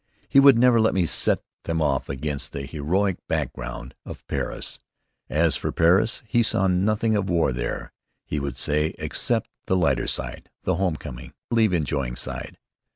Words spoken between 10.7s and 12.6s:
homecoming, leave enjoying side.